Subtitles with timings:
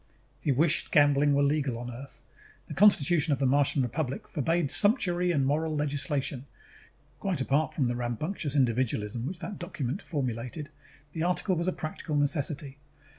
[0.39, 2.23] _He wished gambling were legal on Earth.
[2.67, 6.47] The Constitution of the Martian Republic forbade sumptuary and moral legislation;
[7.19, 10.69] quite apart from the rambunctious individualism which that document formulated,
[11.13, 12.79] the article was a practical necessity.